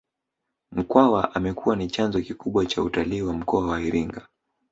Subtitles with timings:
[0.71, 4.27] Mkwawa amekuwa ni chanzo kikubwa cha utalii wa mkoa wa Iringa